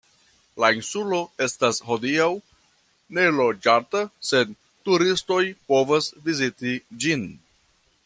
[0.61, 2.31] La insulo estas hodiaŭ
[3.19, 7.33] neloĝata, sed turistoj povas viziti ĝin.